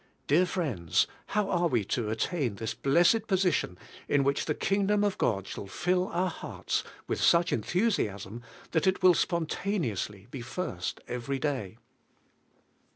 [0.25, 3.77] Dear friends, how are we to attain to this blessed position
[4.07, 8.41] in which the Kingdom of God shall fill our hearts with such enthusiasm
[8.71, 11.77] that it will spontaneously be first every day.?